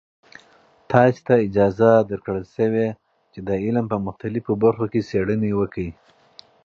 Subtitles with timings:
[0.91, 2.87] تاسې ته اجازه ورکړل شوې
[3.31, 5.89] چې د علم په مختلفو برخو کې څیړنې وکړئ.